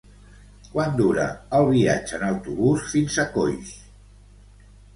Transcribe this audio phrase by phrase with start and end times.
[0.69, 1.25] Quant dura
[1.59, 3.73] el viatge en autobús fins a Coix?